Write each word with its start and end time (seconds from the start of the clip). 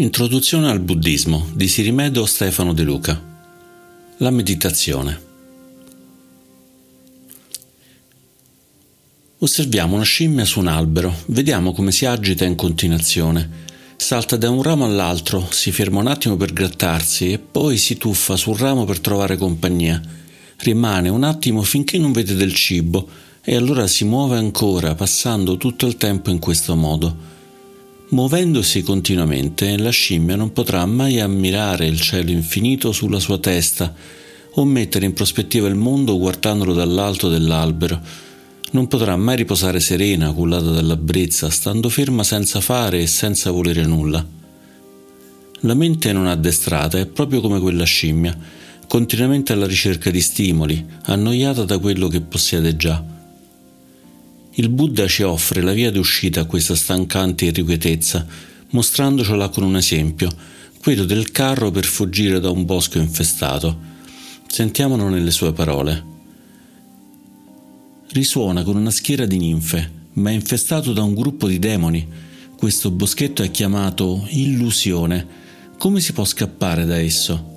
Introduzione 0.00 0.70
al 0.70 0.78
buddismo 0.78 1.48
di 1.54 1.66
Sirimedo 1.66 2.24
Stefano 2.24 2.72
De 2.72 2.84
Luca. 2.84 3.20
La 4.18 4.30
meditazione. 4.30 5.20
Osserviamo 9.38 9.96
una 9.96 10.04
scimmia 10.04 10.44
su 10.44 10.60
un 10.60 10.68
albero, 10.68 11.12
vediamo 11.26 11.72
come 11.72 11.90
si 11.90 12.06
agita 12.06 12.44
in 12.44 12.54
continuazione. 12.54 13.50
Salta 13.96 14.36
da 14.36 14.48
un 14.48 14.62
ramo 14.62 14.84
all'altro, 14.84 15.48
si 15.50 15.72
ferma 15.72 15.98
un 15.98 16.06
attimo 16.06 16.36
per 16.36 16.52
grattarsi 16.52 17.32
e 17.32 17.40
poi 17.40 17.76
si 17.76 17.96
tuffa 17.96 18.36
sul 18.36 18.56
ramo 18.56 18.84
per 18.84 19.00
trovare 19.00 19.36
compagnia. 19.36 20.00
Rimane 20.58 21.08
un 21.08 21.24
attimo 21.24 21.62
finché 21.62 21.98
non 21.98 22.12
vede 22.12 22.36
del 22.36 22.54
cibo 22.54 23.08
e 23.42 23.56
allora 23.56 23.88
si 23.88 24.04
muove 24.04 24.36
ancora, 24.36 24.94
passando 24.94 25.56
tutto 25.56 25.88
il 25.88 25.96
tempo 25.96 26.30
in 26.30 26.38
questo 26.38 26.76
modo. 26.76 27.37
Muovendosi 28.10 28.80
continuamente, 28.80 29.76
la 29.76 29.90
scimmia 29.90 30.34
non 30.34 30.54
potrà 30.54 30.86
mai 30.86 31.20
ammirare 31.20 31.84
il 31.84 32.00
cielo 32.00 32.30
infinito 32.30 32.90
sulla 32.90 33.20
sua 33.20 33.36
testa 33.36 33.94
o 34.52 34.64
mettere 34.64 35.04
in 35.04 35.12
prospettiva 35.12 35.68
il 35.68 35.74
mondo 35.74 36.16
guardandolo 36.16 36.72
dall'alto 36.72 37.28
dell'albero. 37.28 38.00
Non 38.70 38.88
potrà 38.88 39.14
mai 39.18 39.36
riposare 39.36 39.78
serena, 39.78 40.32
cullata 40.32 40.70
dalla 40.70 40.96
brezza, 40.96 41.50
stando 41.50 41.90
ferma 41.90 42.24
senza 42.24 42.62
fare 42.62 43.02
e 43.02 43.06
senza 43.06 43.50
volere 43.50 43.84
nulla. 43.84 44.26
La 45.60 45.74
mente 45.74 46.10
non 46.10 46.28
addestrata 46.28 46.98
è 46.98 47.04
proprio 47.04 47.42
come 47.42 47.60
quella 47.60 47.84
scimmia, 47.84 48.34
continuamente 48.86 49.52
alla 49.52 49.66
ricerca 49.66 50.10
di 50.10 50.22
stimoli, 50.22 50.82
annoiata 51.02 51.64
da 51.64 51.78
quello 51.78 52.08
che 52.08 52.22
possiede 52.22 52.74
già 52.74 53.16
il 54.58 54.70
Buddha 54.70 55.06
ci 55.06 55.22
offre 55.22 55.62
la 55.62 55.72
via 55.72 55.92
d'uscita 55.92 56.40
a 56.40 56.44
questa 56.44 56.74
stancante 56.74 57.44
irrequietezza, 57.44 58.26
mostrandocela 58.70 59.50
con 59.50 59.62
un 59.62 59.76
esempio, 59.76 60.28
quello 60.80 61.04
del 61.04 61.30
carro 61.30 61.70
per 61.70 61.84
fuggire 61.84 62.40
da 62.40 62.50
un 62.50 62.64
bosco 62.64 62.98
infestato. 62.98 63.78
Sentiamolo 64.48 65.08
nelle 65.08 65.30
sue 65.30 65.52
parole. 65.52 66.04
Risuona 68.08 68.64
con 68.64 68.74
una 68.74 68.90
schiera 68.90 69.26
di 69.26 69.38
ninfe, 69.38 69.92
ma 70.14 70.30
è 70.30 70.32
infestato 70.32 70.92
da 70.92 71.04
un 71.04 71.14
gruppo 71.14 71.46
di 71.46 71.60
demoni. 71.60 72.04
Questo 72.56 72.90
boschetto 72.90 73.44
è 73.44 73.52
chiamato 73.52 74.26
illusione. 74.30 75.24
Come 75.78 76.00
si 76.00 76.12
può 76.12 76.24
scappare 76.24 76.84
da 76.84 76.98
esso? 76.98 77.56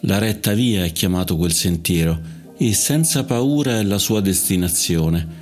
La 0.00 0.18
retta 0.18 0.54
via 0.54 0.84
è 0.84 0.90
chiamato 0.90 1.36
quel 1.36 1.52
sentiero 1.52 2.20
e 2.56 2.74
senza 2.74 3.22
paura 3.22 3.78
è 3.78 3.84
la 3.84 3.98
sua 3.98 4.20
destinazione 4.20 5.39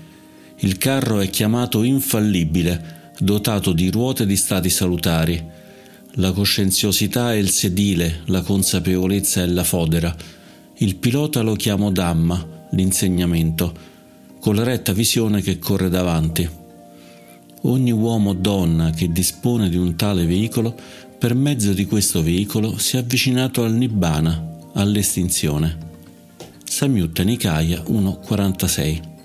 il 0.61 0.77
carro 0.77 1.21
è 1.21 1.31
chiamato 1.31 1.85
infallibile, 1.85 3.13
dotato 3.19 3.73
di 3.73 3.91
ruote 3.91 4.27
di 4.27 4.37
stati 4.37 4.69
salutari. 4.69 5.41
La 6.15 6.33
coscienziosità 6.33 7.33
è 7.33 7.37
il 7.37 7.51
sedile, 7.51 8.23
la 8.27 8.43
consapevolezza 8.43 9.41
è 9.43 9.47
la 9.47 9.63
fodera. 9.63 10.15
Il 10.79 10.97
pilota 10.97 11.43
lo 11.43 11.55
chiamo 11.55 11.93
Dhamma, 11.93 12.67
l'insegnamento, 12.73 13.73
con 14.41 14.57
la 14.57 14.65
retta 14.65 14.93
visione 14.93 15.43
che 15.43 15.61
corre 15.61 15.89
davanti. 15.89 16.49
Ogni 17.63 17.93
uomo 17.93 18.31
o 18.31 18.35
donna 18.35 18.91
che 18.91 19.13
dispone 19.13 19.69
di 19.69 19.77
un 19.77 19.95
tale 19.95 20.27
veicolo, 20.27 20.75
per 21.19 21.35
mezzo 21.35 21.73
di 21.73 21.87
questo 21.87 22.21
veicolo 22.21 22.79
si 22.79 22.97
è 22.97 23.01
avvicinato 23.01 23.63
al 23.63 23.75
Nibbana, 23.75 24.71
all'estinzione. 24.75 25.87
Samyutta 26.65 27.23
Nikaya 27.23 27.81
1.46 27.81 29.18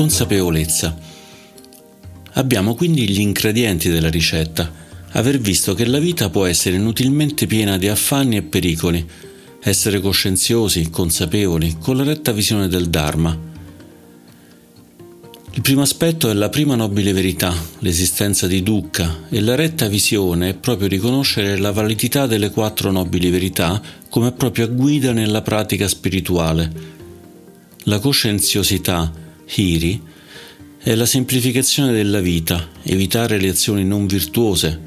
Consapevolezza. 0.00 0.98
Abbiamo 2.32 2.74
quindi 2.74 3.06
gli 3.06 3.20
ingredienti 3.20 3.90
della 3.90 4.08
ricetta. 4.08 4.72
Aver 5.10 5.38
visto 5.38 5.74
che 5.74 5.84
la 5.84 5.98
vita 5.98 6.30
può 6.30 6.46
essere 6.46 6.76
inutilmente 6.76 7.46
piena 7.46 7.76
di 7.76 7.86
affanni 7.86 8.36
e 8.36 8.42
pericoli, 8.42 9.06
essere 9.62 10.00
coscienziosi, 10.00 10.88
consapevoli, 10.88 11.76
con 11.78 11.98
la 11.98 12.04
retta 12.04 12.32
visione 12.32 12.66
del 12.66 12.88
Dharma. 12.88 13.38
Il 15.52 15.60
primo 15.60 15.82
aspetto 15.82 16.30
è 16.30 16.32
la 16.32 16.48
prima 16.48 16.76
nobile 16.76 17.12
verità, 17.12 17.54
l'esistenza 17.80 18.46
di 18.46 18.62
dukkha, 18.62 19.24
e 19.28 19.38
la 19.42 19.54
retta 19.54 19.86
visione 19.86 20.48
è 20.48 20.54
proprio 20.54 20.88
riconoscere 20.88 21.58
la 21.58 21.72
validità 21.72 22.26
delle 22.26 22.50
quattro 22.50 22.90
nobili 22.90 23.28
verità 23.28 23.82
come 24.08 24.32
propria 24.32 24.66
guida 24.66 25.12
nella 25.12 25.42
pratica 25.42 25.86
spirituale. 25.86 26.72
La 27.84 27.98
coscienziosità 27.98 29.28
Hiri 29.52 30.00
è 30.78 30.94
la 30.94 31.06
semplificazione 31.06 31.92
della 31.92 32.20
vita, 32.20 32.68
evitare 32.84 33.40
le 33.40 33.48
azioni 33.48 33.84
non 33.84 34.06
virtuose 34.06 34.80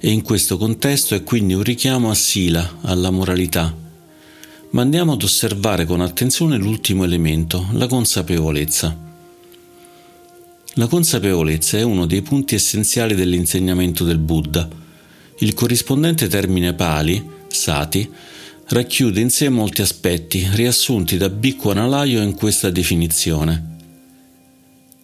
e 0.00 0.10
in 0.10 0.22
questo 0.22 0.58
contesto 0.58 1.14
è 1.14 1.22
quindi 1.22 1.54
un 1.54 1.62
richiamo 1.62 2.10
a 2.10 2.14
Sila, 2.14 2.78
alla 2.82 3.10
moralità. 3.10 3.74
Ma 4.70 4.82
andiamo 4.82 5.12
ad 5.12 5.22
osservare 5.22 5.86
con 5.86 6.00
attenzione 6.00 6.58
l'ultimo 6.58 7.04
elemento, 7.04 7.68
la 7.72 7.86
consapevolezza. 7.86 9.06
La 10.74 10.86
consapevolezza 10.86 11.78
è 11.78 11.82
uno 11.82 12.04
dei 12.04 12.22
punti 12.22 12.56
essenziali 12.56 13.14
dell'insegnamento 13.14 14.04
del 14.04 14.18
Buddha. 14.18 14.68
Il 15.38 15.54
corrispondente 15.54 16.26
termine 16.26 16.74
pali, 16.74 17.24
sati, 17.46 18.08
racchiude 18.66 19.20
in 19.20 19.30
sé 19.30 19.48
molti 19.48 19.80
aspetti 19.80 20.46
riassunti 20.52 21.16
da 21.16 21.30
Bhikkhu 21.30 21.70
Analayo 21.70 22.20
in 22.20 22.34
questa 22.34 22.68
definizione 22.70 23.76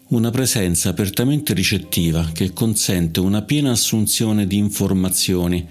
una 0.09 0.31
presenza 0.31 0.91
apertamente 0.91 1.55
ricettiva 1.55 2.31
che 2.33 2.53
consente 2.53 3.21
una 3.21 3.43
piena 3.43 3.71
assunzione 3.71 4.47
di 4.47 4.57
informazioni, 4.57 5.67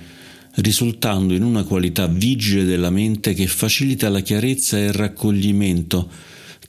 risultando 0.55 1.33
in 1.33 1.44
una 1.44 1.63
qualità 1.63 2.07
vigile 2.07 2.63
della 2.63 2.89
mente 2.89 3.33
che 3.33 3.47
facilita 3.47 4.09
la 4.09 4.21
chiarezza 4.21 4.77
e 4.77 4.85
il 4.85 4.94
raccoglimento 4.94 6.09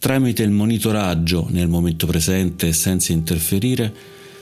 tramite 0.05 0.43
il 0.43 0.51
monitoraggio, 0.51 1.47
nel 1.49 1.67
momento 1.67 2.07
presente 2.07 2.69
e 2.69 2.73
senza 2.75 3.13
interferire, 3.13 3.91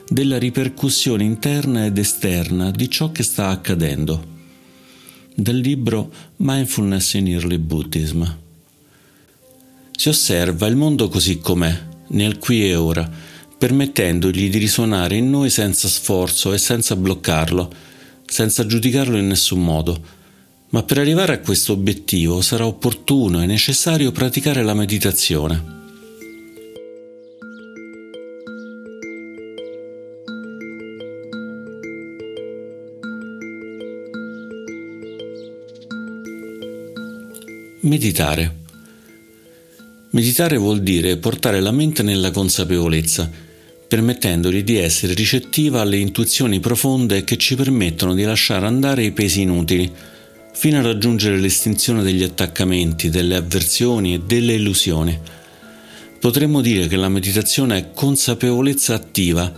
della 0.09 0.37
ripercussione 0.37 1.23
interna 1.23 1.87
ed 1.87 1.99
esterna 1.99 2.73
di 2.73 2.91
ciò 2.91 3.13
che 3.13 3.23
sta 3.23 3.47
accadendo. 3.47 4.27
Del 5.33 5.59
libro 5.59 6.13
Mindfulness 6.39 7.15
in 7.15 7.29
Early 7.29 7.59
Buddhism. 7.59 8.25
Si 9.93 10.09
osserva 10.09 10.67
il 10.67 10.75
mondo 10.75 11.09
così 11.09 11.39
com'è, 11.39 11.91
nel 12.13 12.39
qui 12.39 12.69
e 12.69 12.75
ora, 12.75 13.09
permettendogli 13.59 14.51
di 14.51 14.59
risuonare 14.59 15.17
in 15.17 15.31
noi 15.31 15.51
senza 15.51 15.89
sforzo 15.89 16.53
e 16.53 16.59
senza 16.59 16.97
bloccarlo, 16.97 17.71
senza 18.27 18.67
giudicarlo 18.67 19.17
in 19.17 19.27
nessun 19.27 19.63
modo. 19.63 20.01
Ma 20.71 20.83
per 20.83 20.99
arrivare 20.99 21.35
a 21.35 21.41
questo 21.41 21.73
obiettivo 21.73 22.41
sarà 22.41 22.67
opportuno 22.67 23.43
e 23.43 23.47
necessario 23.47 24.11
praticare 24.11 24.63
la 24.63 24.75
meditazione. 24.75 25.81
Meditare. 37.81 38.62
Meditare 40.13 40.59
vuol 40.59 40.83
dire 40.83 41.17
portare 41.17 41.61
la 41.61 41.71
mente 41.71 42.03
nella 42.03 42.31
consapevolezza, 42.31 43.31
permettendogli 43.89 44.63
di 44.63 44.77
essere 44.77 45.15
ricettiva 45.15 45.81
alle 45.81 45.97
intuizioni 45.97 46.61
profonde 46.61 47.25
che 47.25 47.39
ci 47.39 47.55
permettono 47.55 48.13
di 48.13 48.23
lasciare 48.23 48.67
andare 48.67 49.05
i 49.05 49.13
pesi 49.13 49.41
inutili, 49.41 49.91
fino 50.53 50.79
a 50.79 50.83
raggiungere 50.83 51.39
l'estinzione 51.39 52.03
degli 52.03 52.23
attaccamenti, 52.23 53.09
delle 53.09 53.37
avversioni 53.37 54.13
e 54.13 54.21
delle 54.21 54.53
illusioni. 54.53 55.19
Potremmo 56.21 56.61
dire 56.61 56.89
che 56.89 56.97
la 56.97 57.09
meditazione 57.09 57.79
è 57.79 57.91
consapevolezza 57.95 58.93
attiva, 58.93 59.51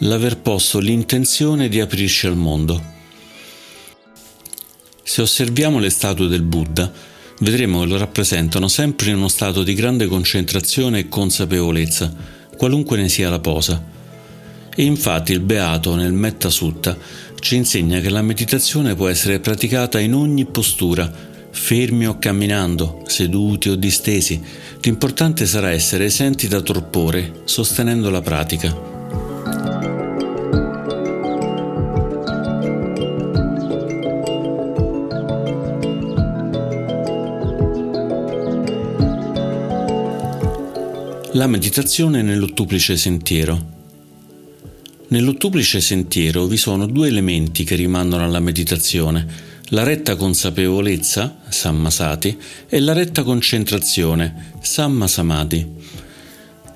l'aver 0.00 0.36
posto 0.36 0.80
l'intenzione 0.80 1.70
di 1.70 1.80
aprirci 1.80 2.26
al 2.26 2.36
mondo. 2.36 2.92
Se 5.02 5.22
osserviamo 5.22 5.78
le 5.78 5.88
statue 5.88 6.28
del 6.28 6.42
Buddha, 6.42 6.92
vedremo 7.40 7.80
che 7.80 7.86
lo 7.86 7.96
rappresentano 7.96 8.68
sempre 8.68 9.10
in 9.10 9.16
uno 9.16 9.28
stato 9.28 9.62
di 9.62 9.74
grande 9.74 10.06
concentrazione 10.06 11.00
e 11.00 11.08
consapevolezza, 11.08 12.12
qualunque 12.56 12.96
ne 12.96 13.08
sia 13.08 13.30
la 13.30 13.40
posa. 13.40 13.82
E 14.74 14.82
infatti 14.84 15.32
il 15.32 15.40
Beato 15.40 15.94
nel 15.94 16.12
Metta 16.12 16.50
Sutta 16.50 16.96
ci 17.38 17.56
insegna 17.56 18.00
che 18.00 18.10
la 18.10 18.22
meditazione 18.22 18.94
può 18.94 19.08
essere 19.08 19.38
praticata 19.38 20.00
in 20.00 20.14
ogni 20.14 20.46
postura, 20.46 21.12
fermi 21.50 22.06
o 22.06 22.18
camminando, 22.18 23.02
seduti 23.06 23.68
o 23.68 23.76
distesi. 23.76 24.42
L'importante 24.80 25.46
sarà 25.46 25.70
essere 25.70 26.06
esenti 26.06 26.48
da 26.48 26.60
torpore, 26.60 27.42
sostenendo 27.44 28.10
la 28.10 28.22
pratica. 28.22 28.93
La 41.34 41.48
meditazione 41.48 42.22
nell'ottuplice 42.22 42.96
sentiero. 42.96 43.72
Nell'ottuplice 45.08 45.80
sentiero 45.80 46.46
vi 46.46 46.56
sono 46.56 46.86
due 46.86 47.08
elementi 47.08 47.64
che 47.64 47.74
rimandano 47.74 48.22
alla 48.22 48.38
meditazione, 48.38 49.26
la 49.70 49.82
retta 49.82 50.14
consapevolezza, 50.14 51.38
sammasati, 51.48 52.38
e 52.68 52.78
la 52.78 52.92
retta 52.92 53.24
concentrazione, 53.24 54.52
sammasamati. 54.60 55.68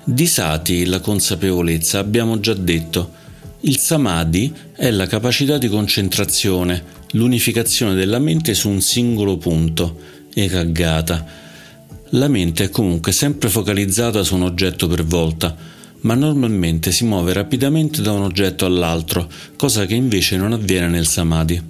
Di 0.03 0.27
sati, 0.27 0.85
la 0.87 0.99
consapevolezza, 0.99 1.99
abbiamo 1.99 2.41
già 2.41 2.53
detto. 2.53 3.13
Il 3.61 3.77
samadhi 3.77 4.53
è 4.75 4.91
la 4.91 5.07
capacità 5.07 5.57
di 5.57 5.69
concentrazione, 5.69 6.83
l'unificazione 7.11 7.93
della 7.93 8.19
mente 8.19 8.53
su 8.53 8.67
un 8.67 8.81
singolo 8.81 9.37
punto, 9.37 9.97
ekaggata 10.33 11.47
la 12.11 12.27
mente 12.27 12.63
è 12.63 12.69
comunque 12.69 13.11
sempre 13.11 13.49
focalizzata 13.49 14.23
su 14.23 14.35
un 14.35 14.41
oggetto 14.41 14.87
per 14.87 15.03
volta, 15.03 15.55
ma 16.01 16.15
normalmente 16.15 16.91
si 16.91 17.05
muove 17.05 17.33
rapidamente 17.33 18.01
da 18.01 18.11
un 18.13 18.23
oggetto 18.23 18.65
all'altro, 18.65 19.29
cosa 19.55 19.85
che 19.85 19.93
invece 19.93 20.35
non 20.35 20.53
avviene 20.53 20.87
nel 20.87 21.05
samadhi. 21.05 21.61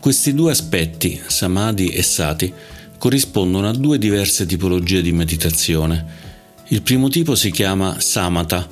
Questi 0.00 0.34
due 0.34 0.50
aspetti, 0.50 1.18
samadhi 1.26 1.88
e 1.88 2.02
sati, 2.02 2.52
corrispondono 2.98 3.68
a 3.68 3.72
due 3.72 3.96
diverse 3.96 4.44
tipologie 4.44 5.00
di 5.00 5.12
meditazione. 5.12 6.26
Il 6.68 6.82
primo 6.82 7.08
tipo 7.08 7.34
si 7.34 7.50
chiama 7.50 8.00
samatha, 8.00 8.68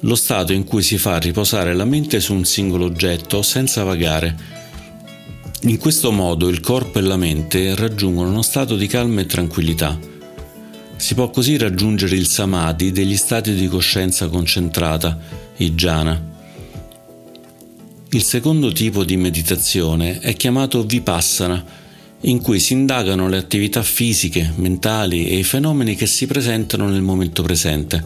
lo 0.00 0.14
stato 0.14 0.52
in 0.52 0.64
cui 0.64 0.82
si 0.82 0.98
fa 0.98 1.18
riposare 1.18 1.74
la 1.74 1.84
mente 1.84 2.20
su 2.20 2.32
un 2.32 2.44
singolo 2.44 2.84
oggetto 2.84 3.42
senza 3.42 3.82
vagare. 3.82 4.60
In 5.62 5.78
questo 5.78 6.12
modo 6.12 6.48
il 6.48 6.60
corpo 6.60 6.98
e 6.98 7.02
la 7.02 7.16
mente 7.16 7.74
raggiungono 7.74 8.28
uno 8.28 8.42
stato 8.42 8.76
di 8.76 8.86
calma 8.86 9.20
e 9.20 9.26
tranquillità. 9.26 10.10
Si 11.02 11.14
può 11.14 11.30
così 11.30 11.58
raggiungere 11.58 12.14
il 12.14 12.28
samadhi 12.28 12.92
degli 12.92 13.16
stati 13.16 13.54
di 13.54 13.66
coscienza 13.66 14.28
concentrata, 14.28 15.18
i 15.56 15.74
jhana. 15.74 16.30
Il 18.10 18.22
secondo 18.22 18.70
tipo 18.70 19.02
di 19.02 19.16
meditazione 19.16 20.20
è 20.20 20.32
chiamato 20.34 20.84
vipassana, 20.84 21.64
in 22.20 22.40
cui 22.40 22.60
si 22.60 22.74
indagano 22.74 23.28
le 23.28 23.36
attività 23.36 23.82
fisiche, 23.82 24.52
mentali 24.54 25.26
e 25.26 25.38
i 25.38 25.42
fenomeni 25.42 25.96
che 25.96 26.06
si 26.06 26.28
presentano 26.28 26.88
nel 26.88 27.02
momento 27.02 27.42
presente. 27.42 28.00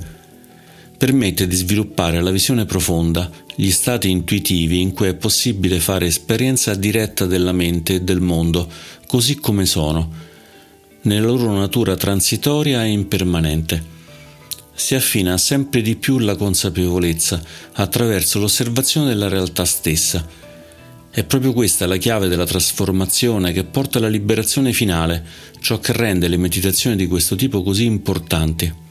Permette 0.97 1.47
di 1.47 1.55
sviluppare 1.55 2.23
la 2.23 2.31
visione 2.31 2.65
profonda, 2.65 3.31
gli 3.55 3.71
stati 3.73 4.09
intuitivi 4.09 4.81
in 4.81 4.95
cui 4.95 5.09
è 5.09 5.15
possibile 5.15 5.81
fare 5.81 6.07
esperienza 6.07 6.75
diretta 6.75 7.27
della 7.27 7.53
mente 7.53 7.97
e 7.97 8.01
del 8.01 8.23
mondo, 8.23 8.67
così 9.07 9.35
come 9.35 9.67
sono, 9.67 10.26
nella 11.07 11.27
loro 11.27 11.53
natura 11.53 11.97
transitoria 11.97 12.85
e 12.85 12.89
impermanente. 12.89 13.95
Si 14.75 14.95
affina 14.95 15.39
sempre 15.39 15.81
di 15.81 15.97
più 15.97 16.19
la 16.19 16.37
consapevolezza 16.37 17.41
attraverso 17.75 18.39
l'osservazione 18.39 19.09
della 19.09 19.29
realtà 19.29 19.65
stessa. 19.65 20.27
È 21.11 21.25
proprio 21.25 21.53
questa 21.53 21.87
la 21.87 21.97
chiave 21.97 22.29
della 22.29 22.45
trasformazione 22.45 23.53
che 23.53 23.65
porta 23.65 23.99
alla 23.99 24.09
liberazione 24.09 24.73
finale, 24.73 25.25
ciò 25.61 25.79
che 25.79 25.93
rende 25.93 26.29
le 26.29 26.37
meditazioni 26.37 26.97
di 26.97 27.07
questo 27.07 27.37
tipo 27.37 27.63
così 27.63 27.85
importanti. 27.85 28.85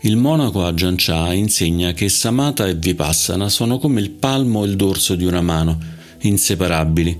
Il 0.00 0.16
monaco 0.16 0.64
Ajahn 0.64 0.96
Chah 0.96 1.32
insegna 1.32 1.92
che 1.92 2.08
Samatha 2.08 2.66
e 2.66 2.74
Vipassana 2.74 3.48
sono 3.48 3.78
come 3.78 4.00
il 4.00 4.10
palmo 4.10 4.64
e 4.64 4.68
il 4.68 4.76
dorso 4.76 5.14
di 5.14 5.24
una 5.24 5.40
mano, 5.40 5.78
inseparabili, 6.20 7.18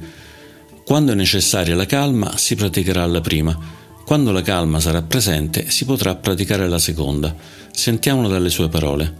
quando 0.91 1.13
è 1.13 1.15
necessaria 1.15 1.77
la 1.77 1.87
calma 1.87 2.37
si 2.37 2.57
praticherà 2.57 3.07
la 3.07 3.21
prima, 3.21 3.57
quando 4.05 4.33
la 4.33 4.43
calma 4.43 4.81
sarà 4.81 5.03
presente 5.03 5.71
si 5.71 5.85
potrà 5.85 6.17
praticare 6.17 6.69
la 6.69 6.81
seconda. 6.81 7.33
Sentiamolo 7.71 8.27
dalle 8.27 8.51
sue 8.51 8.69
parole. 8.69 9.15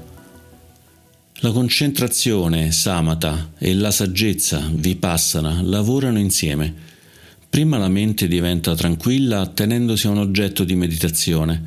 La 1.35 1.53
concentrazione, 1.53 2.73
samatha, 2.73 3.53
e 3.57 3.73
la 3.75 3.93
saggezza, 3.93 4.69
vipassana, 4.69 5.61
lavorano 5.63 6.19
insieme. 6.19 6.75
Prima 7.49 7.79
la 7.79 7.89
mente 7.89 8.27
diventa 8.27 8.75
tranquilla 8.75 9.39
attenendosi 9.39 10.09
a 10.09 10.11
un 10.11 10.19
oggetto 10.19 10.65
di 10.65 10.75
meditazione. 10.75 11.63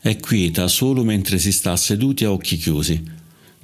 È 0.00 0.16
quieta 0.16 0.68
solo 0.68 1.04
mentre 1.04 1.38
si 1.38 1.52
sta 1.52 1.76
seduti 1.76 2.24
a 2.24 2.32
occhi 2.32 2.56
chiusi. 2.56 3.04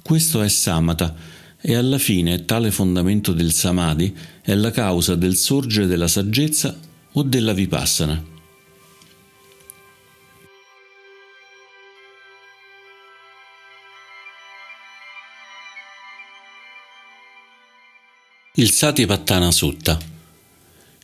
Questo 0.03 0.43
è 0.43 0.47
samatha, 0.47 1.15
e 1.61 1.75
alla 1.75 1.97
fine 1.97 2.45
tale 2.45 2.71
fondamento 2.71 3.33
del 3.33 3.51
samadhi 3.51 4.15
è 4.41 4.53
la 4.55 4.71
causa 4.71 5.15
del 5.15 5.35
sorgere 5.35 5.87
della 5.87 6.07
saggezza 6.07 6.77
o 7.13 7.23
della 7.23 7.53
vipassana. 7.53 8.37
Il 18.55 18.71
Satipattana 18.71 19.51
Sutta 19.51 20.17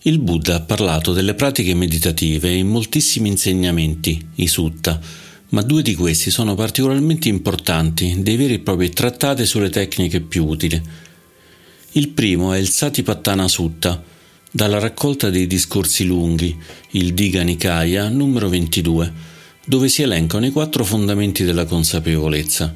il 0.08 0.20
Buddha 0.20 0.58
ha 0.58 0.62
parlato 0.62 1.14
delle 1.14 1.34
pratiche 1.34 1.74
meditative 1.74 2.52
in 2.52 2.68
moltissimi 2.68 3.28
insegnamenti, 3.28 4.24
i 4.36 4.46
sutta, 4.46 5.02
ma 5.56 5.62
due 5.62 5.82
di 5.82 5.96
questi 5.96 6.32
sono 6.32 6.54
particolarmente 6.54 7.30
importanti, 7.30 8.22
dei 8.22 8.36
veri 8.36 8.56
e 8.56 8.60
propri 8.60 8.90
trattati 8.90 9.46
sulle 9.46 9.70
tecniche 9.70 10.20
più 10.20 10.46
utili. 10.46 10.82
Il 11.94 12.10
primo 12.10 12.52
è 12.52 12.58
il 12.58 12.68
Satipattana 12.68 13.48
Sutta, 13.48 14.04
dalla 14.52 14.80
raccolta 14.80 15.30
dei 15.30 15.48
discorsi 15.48 16.04
lunghi, 16.04 16.54
il 16.92 17.14
Diga 17.14 17.42
Nikaya 17.42 18.10
numero 18.10 18.50
22, 18.50 19.14
dove 19.66 19.88
si 19.88 20.02
elencano 20.02 20.46
i 20.46 20.52
quattro 20.52 20.84
fondamenti 20.84 21.46
della 21.46 21.64
consapevolezza. 21.64 22.76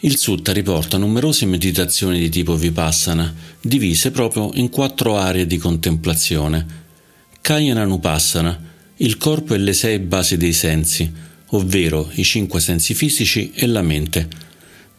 Il 0.00 0.16
Sutta 0.16 0.54
riporta 0.54 0.96
numerose 0.96 1.44
meditazioni 1.44 2.18
di 2.18 2.30
tipo 2.30 2.56
Vipassana, 2.56 3.30
divise 3.60 4.10
proprio 4.10 4.52
in 4.54 4.70
quattro 4.70 5.18
aree 5.18 5.46
di 5.46 5.58
contemplazione. 5.58 6.66
Kayana 7.42 7.84
Nupassana, 7.84 8.58
il 8.96 9.18
corpo 9.18 9.52
e 9.52 9.58
le 9.58 9.74
sei 9.74 9.98
basi 9.98 10.38
dei 10.38 10.54
sensi, 10.54 11.30
ovvero 11.54 12.10
i 12.14 12.24
cinque 12.24 12.60
sensi 12.60 12.94
fisici 12.94 13.52
e 13.54 13.66
la 13.66 13.82
mente. 13.82 14.28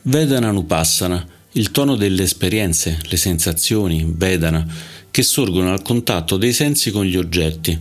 Vedana 0.04 0.52
Nupassana, 0.52 1.26
il 1.54 1.72
tono 1.72 1.96
delle 1.96 2.24
esperienze, 2.24 3.00
le 3.04 3.18
sensazioni, 3.18 4.06
Vedana, 4.08 4.66
che 5.10 5.24
sorgono 5.24 5.72
al 5.72 5.82
contatto 5.82 6.38
dei 6.38 6.54
sensi 6.54 6.92
con 6.92 7.06
gli 7.06 7.16
oggetti. 7.16 7.78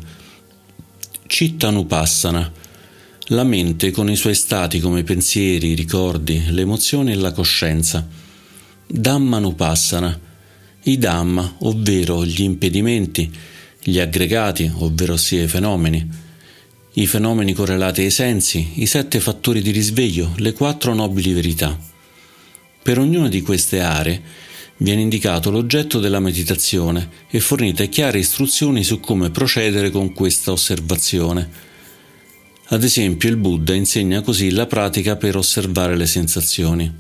Citta 1.27 1.71
Nupassana, 1.71 2.53
la 3.27 3.45
mente 3.45 3.91
con 3.91 4.11
i 4.11 4.17
suoi 4.17 4.35
stati 4.35 4.81
come 4.81 5.03
pensieri, 5.03 5.71
i 5.71 5.75
ricordi, 5.75 6.43
le 6.51 6.61
emozioni 6.61 7.13
e 7.13 7.17
la 7.17 7.33
coscienza. 7.33 8.07
Dhamma 8.87 9.39
Nupassana, 9.39 10.21
i 10.85 10.99
Dhamma, 10.99 11.57
ovvero 11.61 12.25
gli 12.25 12.43
impedimenti, 12.43 13.33
gli 13.83 13.99
aggregati, 13.99 14.71
ovvero 14.77 15.17
sia 15.17 15.43
i 15.43 15.49
fenomeni, 15.49 16.07
i 16.95 17.07
fenomeni 17.07 17.55
correlati 17.55 18.03
ai 18.03 18.11
sensi, 18.11 18.73
i 18.75 18.87
sette 18.87 19.19
fattori 19.19 19.63
di 19.63 19.71
risveglio, 19.71 20.35
le 20.37 20.53
quattro 20.53 20.93
nobili 20.93 21.33
verità. 21.33 21.79
Per 22.83 22.99
ognuna 22.99 23.29
di 23.29 23.41
queste 23.41 23.81
aree 23.81 24.23
viene 24.79 25.01
indicato 25.01 25.51
l'oggetto 25.51 26.01
della 26.01 26.21
meditazione 26.21 27.09
e 27.31 27.41
fornite 27.41 27.89
chiare 27.89 28.19
istruzioni 28.19 28.85
su 28.85 29.01
come 29.01 29.31
procedere 29.31 29.91
con 29.91 30.13
questa 30.13 30.53
osservazione. 30.53 31.71
Ad 32.67 32.83
esempio 32.83 33.29
il 33.31 33.37
Buddha 33.37 33.75
insegna 33.75 34.21
così 34.21 34.51
la 34.51 34.67
pratica 34.67 35.17
per 35.17 35.37
osservare 35.37 35.97
le 35.97 36.07
sensazioni. 36.07 36.93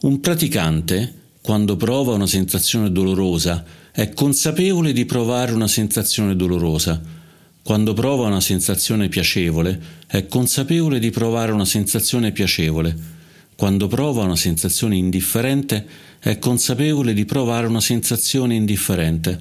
Un 0.00 0.20
praticante, 0.20 1.14
quando 1.40 1.76
prova 1.76 2.12
una 2.12 2.26
sensazione 2.26 2.90
dolorosa, 2.90 3.64
è 3.90 4.12
consapevole 4.12 4.92
di 4.92 5.04
provare 5.06 5.52
una 5.52 5.68
sensazione 5.68 6.34
dolorosa, 6.34 7.00
quando 7.62 7.94
prova 7.94 8.26
una 8.26 8.40
sensazione 8.40 9.08
piacevole, 9.08 9.80
è 10.08 10.26
consapevole 10.26 10.98
di 10.98 11.10
provare 11.10 11.52
una 11.52 11.64
sensazione 11.64 12.32
piacevole. 12.32 13.20
Quando 13.54 13.86
prova 13.86 14.24
una 14.24 14.34
sensazione 14.34 14.96
indifferente, 14.96 15.86
è 16.18 16.40
consapevole 16.40 17.14
di 17.14 17.24
provare 17.24 17.68
una 17.68 17.80
sensazione 17.80 18.56
indifferente. 18.56 19.38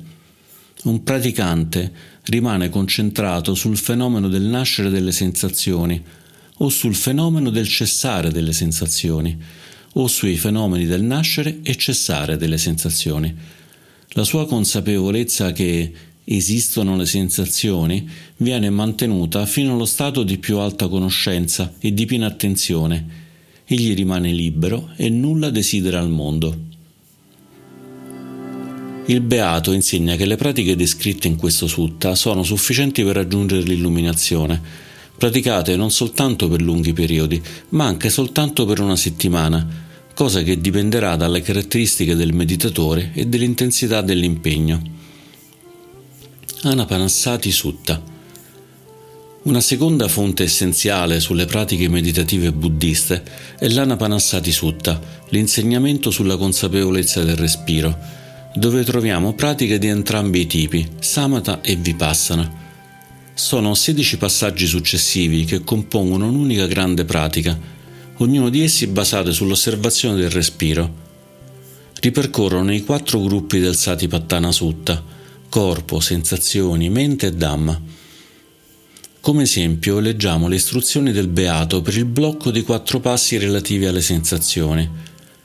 Un 0.84 1.02
praticante 1.02 1.92
rimane 2.26 2.70
concentrato 2.70 3.56
sul 3.56 3.78
fenomeno 3.78 4.28
del 4.28 4.44
nascere 4.44 4.92
delle 4.92 5.12
sensazioni, 5.12 6.04
o 6.58 6.70
sul 6.70 6.94
fenomeno 6.94 7.50
del 7.50 7.68
cessare 7.68 8.30
delle 8.30 8.54
sensazioni, 8.54 9.36
o 9.94 10.08
sui 10.08 10.38
fenomeni 10.38 10.86
del 10.86 11.02
nascere 11.02 11.60
e 11.64 11.76
cessare 11.76 12.38
delle 12.38 12.60
sensazioni. 12.60 13.36
La 14.10 14.24
sua 14.24 14.46
consapevolezza 14.46 15.52
che 15.54 15.92
esistono 16.24 16.96
le 16.96 17.06
sensazioni, 17.06 18.08
viene 18.38 18.70
mantenuta 18.70 19.46
fino 19.46 19.74
allo 19.74 19.86
stato 19.86 20.24
di 20.24 20.38
più 20.38 20.58
alta 20.58 20.88
conoscenza 20.88 21.74
e 21.80 21.94
di 21.94 22.06
piena 22.06 22.28
attenzione. 22.28 23.20
Egli 23.66 23.94
rimane 23.94 24.32
libero 24.32 24.90
e 24.96 25.10
nulla 25.10 25.50
desidera 25.50 26.00
al 26.00 26.10
mondo. 26.10 26.70
Il 29.06 29.22
Beato 29.22 29.72
insegna 29.72 30.16
che 30.16 30.26
le 30.26 30.36
pratiche 30.36 30.76
descritte 30.76 31.28
in 31.28 31.36
questo 31.36 31.68
sutta 31.68 32.16
sono 32.16 32.44
sufficienti 32.44 33.04
per 33.04 33.16
raggiungere 33.16 33.62
l'illuminazione. 33.64 34.90
praticate 35.22 35.76
non 35.76 35.92
soltanto 35.92 36.48
per 36.48 36.64
lunghi 36.64 36.94
periodi, 36.94 37.40
ma 37.70 37.86
anche 37.86 38.10
soltanto 38.10 38.66
per 38.66 38.80
una 38.80 38.96
settimana, 38.96 39.68
cosa 40.16 40.42
che 40.42 40.60
dipenderà 40.60 41.16
dalle 41.16 41.42
caratteristiche 41.42 42.16
del 42.16 42.34
meditatore 42.34 43.12
e 43.14 43.28
dell'intensità 43.28 44.02
dell'impegno. 44.02 45.01
Anapanassati 46.64 47.52
Sutta 47.52 48.12
una 49.44 49.60
seconda 49.60 50.08
fonte 50.08 50.44
essenziale 50.44 51.20
sulle 51.20 51.46
pratiche 51.46 51.90
meditative 51.90 52.52
buddiste 52.52 53.24
è 53.58 53.68
l'Anapanassati 53.68 54.52
Sutta, 54.52 55.02
l'insegnamento 55.30 56.12
sulla 56.12 56.38
consapevolezza 56.38 57.24
del 57.24 57.36
respiro, 57.36 57.98
dove 58.54 58.84
troviamo 58.84 59.34
pratiche 59.34 59.80
di 59.80 59.88
entrambi 59.88 60.42
i 60.42 60.46
tipi, 60.46 60.88
samatha 61.00 61.62
e 61.62 61.76
vipassana. 61.76 62.48
Sono 63.34 63.74
16 63.74 64.18
passaggi 64.18 64.68
successivi 64.68 65.46
che 65.46 65.64
compongono 65.64 66.28
un'unica 66.28 66.68
grande 66.68 67.06
pratica, 67.06 67.60
ognuno 68.18 68.50
di 68.50 68.62
essi 68.62 68.86
basato 68.86 69.34
sull'osservazione 69.34 70.18
del 70.18 70.30
respiro. 70.30 70.94
Ripercorrono 72.00 72.72
i 72.72 72.84
quattro 72.84 73.20
gruppi 73.20 73.58
del 73.58 73.76
Satipattana 73.76 74.52
Sutta, 74.52 75.11
corpo, 75.52 76.00
sensazioni, 76.00 76.90
mente 76.90 77.28
e 77.28 77.32
Dhamma 77.34 78.00
come 79.22 79.44
esempio 79.44 80.00
leggiamo 80.00 80.48
le 80.48 80.56
istruzioni 80.56 81.12
del 81.12 81.28
Beato 81.28 81.84
per 81.84 81.96
il 81.96 82.06
blocco 82.06 82.50
dei 82.50 82.64
quattro 82.64 83.00
passi 83.00 83.38
relativi 83.38 83.86
alle 83.86 84.02
sensazioni. 84.02 84.90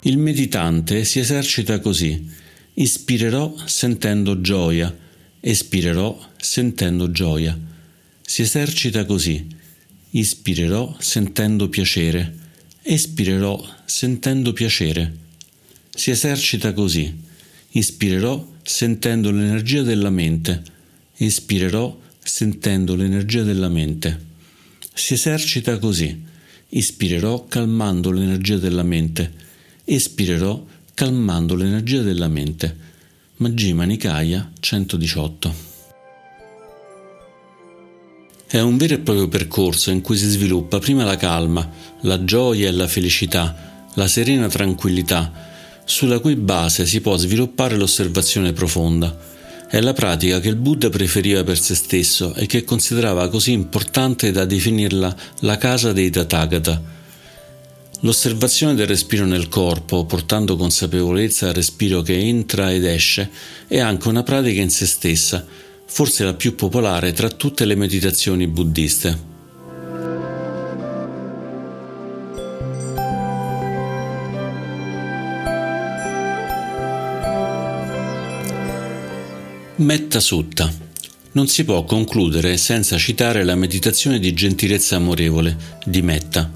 Il 0.05 0.17
meditante 0.17 1.05
si 1.05 1.19
esercita 1.19 1.79
così. 1.79 2.27
Ispirerò 2.73 3.55
sentendo 3.67 4.41
gioia, 4.41 4.97
espirerò 5.41 6.19
sentendo 6.39 7.11
gioia. 7.11 7.55
Si 8.23 8.41
esercita 8.41 9.05
così. 9.05 9.47
Ispirerò 10.09 10.97
sentendo 10.99 11.69
piacere, 11.69 12.35
espirerò 12.81 13.63
sentendo 13.85 14.55
piacere. 14.55 15.17
Si 15.95 16.11
esercita 16.11 16.73
così. 16.73 17.15
Ispirerò 17.73 18.55
sentendo 18.67 19.31
l'energia 19.31 19.83
della 19.83 20.11
mente, 20.11 20.61
espirerò 21.17 21.97
sentendo 22.19 22.97
l'energia 22.97 23.45
della 23.45 23.69
mente. 23.69 24.25
Si 24.93 25.15
esercita 25.15 25.79
così. 25.79 26.25
Ispirerò 26.69 27.47
calmando 27.47 28.11
l'energia 28.11 28.57
della 28.57 28.83
mente. 28.83 29.33
Espirerò 29.85 30.67
calmando 30.95 31.55
l'energia 31.55 32.03
della 32.03 32.29
mente. 32.29 32.77
Majjhima 33.37 33.85
Nikaya 33.85 34.51
118 34.59 35.75
è 38.49 38.61
un 38.61 38.77
vero 38.77 38.95
e 38.95 38.99
proprio 38.99 39.29
percorso 39.29 39.91
in 39.91 40.01
cui 40.01 40.17
si 40.17 40.29
sviluppa 40.29 40.79
prima 40.79 41.05
la 41.05 41.17
calma, 41.17 41.69
la 42.03 42.25
gioia 42.25 42.69
e 42.69 42.71
la 42.71 42.87
felicità, 42.87 43.85
la 43.95 44.07
serena 44.07 44.49
tranquillità, 44.49 45.33
sulla 45.87 46.19
cui 46.19 46.37
base 46.37 46.85
si 46.85 47.01
può 47.01 47.17
sviluppare 47.17 47.77
l'osservazione 47.77 48.53
profonda 48.53 49.35
è 49.69 49.81
la 49.81 49.93
pratica 49.93 50.39
che 50.39 50.49
il 50.49 50.57
Buddha 50.57 50.89
preferiva 50.89 51.43
per 51.43 51.59
se 51.59 51.75
stesso 51.75 52.35
e 52.35 52.47
che 52.47 52.63
considerava 52.63 53.29
così 53.29 53.51
importante 53.51 54.31
da 54.31 54.45
definirla 54.45 55.15
la 55.41 55.59
casa 55.59 55.93
dei 55.93 56.09
Tathagata. 56.09 56.81
L'osservazione 58.01 58.75
del 58.75 58.87
respiro 58.87 59.25
nel 59.25 59.49
corpo, 59.49 60.05
portando 60.05 60.57
consapevolezza 60.57 61.49
al 61.49 61.55
respiro 61.55 62.03
che 62.03 62.17
entra 62.17 62.73
ed 62.73 62.85
esce, 62.85 63.29
è 63.67 63.81
anche 63.81 64.07
una 64.07 64.23
pratica 64.23 64.61
in 64.61 64.71
se 64.71 64.87
stessa, 64.87 65.45
forse 65.85 66.23
la 66.23 66.35
più 66.35 66.55
popolare 66.55 67.13
tra 67.13 67.29
tutte 67.29 67.65
le 67.65 67.75
meditazioni 67.75 68.47
buddiste. 68.47 69.36
Metta 79.79 80.21
Sutta. 80.21 80.73
Non 81.33 81.49
si 81.49 81.63
può 81.65 81.85
concludere 81.85 82.57
senza 82.57 82.97
citare 82.97 83.45
la 83.45 83.55
meditazione 83.57 84.19
di 84.19 84.33
gentilezza 84.33 84.97
amorevole 84.97 85.55
di 85.85 86.01
Metta. 86.01 86.51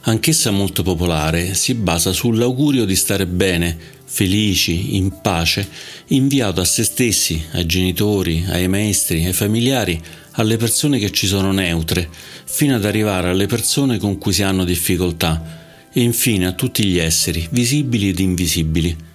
Anch'essa 0.00 0.50
molto 0.50 0.82
popolare, 0.82 1.54
si 1.54 1.74
basa 1.74 2.12
sull'augurio 2.12 2.84
di 2.84 2.96
stare 2.96 3.26
bene, 3.26 3.78
felici, 4.04 4.96
in 4.96 5.20
pace, 5.20 5.68
inviato 6.08 6.60
a 6.60 6.64
se 6.64 6.82
stessi, 6.82 7.40
ai 7.52 7.64
genitori, 7.64 8.44
ai 8.48 8.66
maestri, 8.66 9.24
ai 9.24 9.32
familiari, 9.32 10.02
alle 10.32 10.56
persone 10.56 10.98
che 10.98 11.12
ci 11.12 11.28
sono 11.28 11.52
neutre, 11.52 12.08
fino 12.44 12.74
ad 12.74 12.84
arrivare 12.84 13.28
alle 13.28 13.46
persone 13.46 13.98
con 13.98 14.18
cui 14.18 14.32
si 14.32 14.42
hanno 14.42 14.64
difficoltà 14.64 15.86
e 15.92 16.00
infine 16.00 16.48
a 16.48 16.52
tutti 16.52 16.84
gli 16.84 16.98
esseri, 16.98 17.46
visibili 17.52 18.08
ed 18.08 18.18
invisibili. 18.18 19.07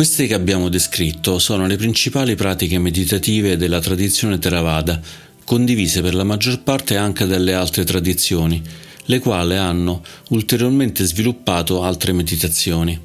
Queste 0.00 0.26
che 0.26 0.32
abbiamo 0.32 0.70
descritto 0.70 1.38
sono 1.38 1.66
le 1.66 1.76
principali 1.76 2.34
pratiche 2.34 2.78
meditative 2.78 3.58
della 3.58 3.80
tradizione 3.80 4.38
Theravada, 4.38 4.98
condivise 5.44 6.00
per 6.00 6.14
la 6.14 6.24
maggior 6.24 6.62
parte 6.62 6.96
anche 6.96 7.26
dalle 7.26 7.52
altre 7.52 7.84
tradizioni, 7.84 8.62
le 9.04 9.18
quali 9.18 9.56
hanno 9.56 10.02
ulteriormente 10.30 11.04
sviluppato 11.04 11.82
altre 11.82 12.12
meditazioni. 12.12 12.98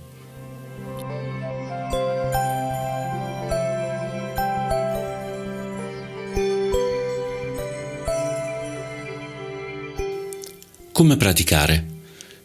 Come 10.94 11.18
praticare? 11.18 11.88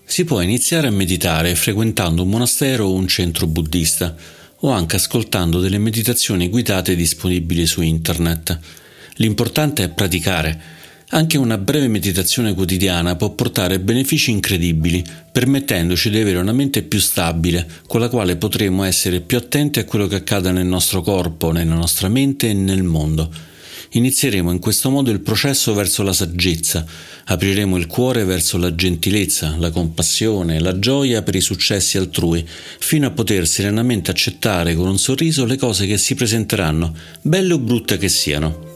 Si 0.02 0.24
può 0.24 0.40
iniziare 0.40 0.88
a 0.88 0.90
meditare 0.90 1.54
frequentando 1.54 2.24
un 2.24 2.30
monastero 2.30 2.86
o 2.86 2.94
un 2.94 3.06
centro 3.06 3.46
buddista, 3.46 4.38
o 4.60 4.70
anche 4.70 4.96
ascoltando 4.96 5.60
delle 5.60 5.78
meditazioni 5.78 6.48
guidate 6.48 6.96
disponibili 6.96 7.66
su 7.66 7.82
internet. 7.82 8.58
L'importante 9.16 9.84
è 9.84 9.88
praticare. 9.88 10.78
Anche 11.12 11.38
una 11.38 11.58
breve 11.58 11.88
meditazione 11.88 12.54
quotidiana 12.54 13.16
può 13.16 13.30
portare 13.30 13.80
benefici 13.80 14.30
incredibili, 14.30 15.04
permettendoci 15.32 16.08
di 16.08 16.20
avere 16.20 16.38
una 16.38 16.52
mente 16.52 16.82
più 16.82 17.00
stabile, 17.00 17.66
con 17.86 18.00
la 18.00 18.08
quale 18.08 18.36
potremo 18.36 18.84
essere 18.84 19.20
più 19.20 19.36
attenti 19.36 19.80
a 19.80 19.84
quello 19.84 20.06
che 20.06 20.16
accade 20.16 20.52
nel 20.52 20.66
nostro 20.66 21.02
corpo, 21.02 21.50
nella 21.50 21.74
nostra 21.74 22.08
mente 22.08 22.50
e 22.50 22.54
nel 22.54 22.84
mondo. 22.84 23.49
Inizieremo 23.92 24.52
in 24.52 24.60
questo 24.60 24.88
modo 24.88 25.10
il 25.10 25.20
processo 25.20 25.74
verso 25.74 26.04
la 26.04 26.12
saggezza, 26.12 26.86
apriremo 27.24 27.76
il 27.76 27.88
cuore 27.88 28.22
verso 28.24 28.56
la 28.56 28.72
gentilezza, 28.72 29.56
la 29.58 29.70
compassione, 29.70 30.60
la 30.60 30.78
gioia 30.78 31.22
per 31.22 31.34
i 31.34 31.40
successi 31.40 31.98
altrui, 31.98 32.46
fino 32.78 33.08
a 33.08 33.10
poter 33.10 33.48
serenamente 33.48 34.12
accettare 34.12 34.76
con 34.76 34.86
un 34.86 34.98
sorriso 34.98 35.44
le 35.44 35.56
cose 35.56 35.86
che 35.88 35.98
si 35.98 36.14
presenteranno, 36.14 36.94
belle 37.20 37.52
o 37.52 37.58
brutte 37.58 37.98
che 37.98 38.08
siano. 38.08 38.69